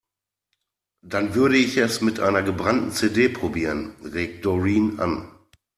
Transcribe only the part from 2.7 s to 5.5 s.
CD probieren, regt Doreen an.